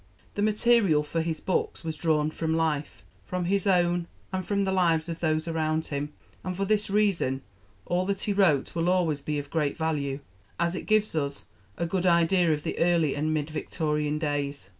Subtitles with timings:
[0.33, 4.71] The material for his books was drawn from life from his own and from the
[4.71, 6.11] lives of those around him
[6.43, 7.43] and for this reason
[7.85, 10.19] all that he wrote will always be of great value,
[10.59, 11.45] as it gives us
[11.77, 14.69] a good idea of the Early and Mid Victorian days.